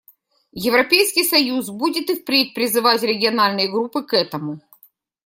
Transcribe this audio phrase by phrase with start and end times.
[0.65, 4.59] Европейский союз будет и впредь призывать региональные группы к этому.